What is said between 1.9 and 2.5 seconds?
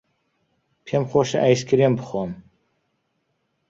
بخۆم.